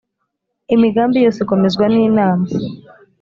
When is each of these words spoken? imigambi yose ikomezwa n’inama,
imigambi 0.75 1.17
yose 1.25 1.39
ikomezwa 1.41 1.85
n’inama, 1.93 2.45